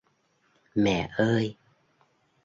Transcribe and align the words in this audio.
Mẹ 0.75 1.09
ơi 1.17 1.55